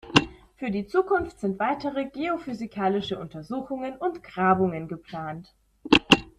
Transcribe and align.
Für 0.55 0.71
die 0.71 0.87
Zukunft 0.87 1.39
sind 1.39 1.59
weitere 1.59 2.05
geophysikalische 2.05 3.19
Untersuchungen 3.19 3.97
und 3.97 4.23
Grabungen 4.23 4.87
geplant. 4.87 5.53